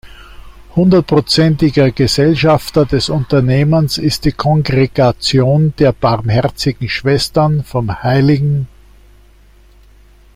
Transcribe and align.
Hundertprozentiger 0.75 1.91
Gesellschafter 1.91 2.87
des 2.87 3.09
Unternehmens 3.09 3.99
ist 3.99 4.25
die 4.25 4.31
Kongregation 4.31 5.75
der 5.77 5.91
Barmherzigen 5.91 6.89
Schwestern 6.89 7.63
vom 7.63 8.01
hl. 8.01 8.65